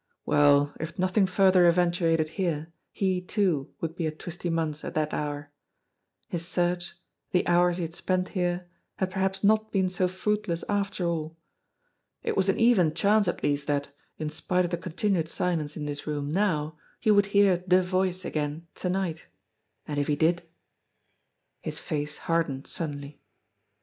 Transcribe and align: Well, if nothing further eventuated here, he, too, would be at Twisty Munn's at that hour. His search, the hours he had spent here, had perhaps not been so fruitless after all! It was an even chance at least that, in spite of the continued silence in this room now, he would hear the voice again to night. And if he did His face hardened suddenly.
Well, 0.25 0.73
if 0.79 0.97
nothing 0.97 1.27
further 1.27 1.67
eventuated 1.67 2.29
here, 2.29 2.73
he, 2.91 3.21
too, 3.21 3.71
would 3.81 3.95
be 3.95 4.07
at 4.07 4.17
Twisty 4.17 4.49
Munn's 4.49 4.83
at 4.83 4.95
that 4.95 5.13
hour. 5.13 5.51
His 6.27 6.43
search, 6.43 6.95
the 7.29 7.45
hours 7.45 7.77
he 7.77 7.83
had 7.83 7.93
spent 7.93 8.29
here, 8.29 8.67
had 8.95 9.11
perhaps 9.11 9.43
not 9.43 9.71
been 9.71 9.91
so 9.91 10.07
fruitless 10.07 10.63
after 10.67 11.05
all! 11.05 11.37
It 12.23 12.35
was 12.35 12.49
an 12.49 12.59
even 12.59 12.95
chance 12.95 13.27
at 13.27 13.43
least 13.43 13.67
that, 13.67 13.89
in 14.17 14.31
spite 14.31 14.65
of 14.65 14.71
the 14.71 14.77
continued 14.77 15.29
silence 15.29 15.77
in 15.77 15.85
this 15.85 16.07
room 16.07 16.31
now, 16.31 16.79
he 16.99 17.11
would 17.11 17.27
hear 17.27 17.57
the 17.57 17.83
voice 17.83 18.25
again 18.25 18.65
to 18.81 18.89
night. 18.89 19.27
And 19.87 19.99
if 19.99 20.07
he 20.07 20.15
did 20.15 20.41
His 21.59 21.77
face 21.77 22.17
hardened 22.17 22.65
suddenly. 22.65 23.21